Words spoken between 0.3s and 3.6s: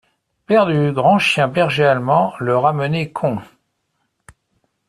Perdu grand chien berger allemand, le ramener con.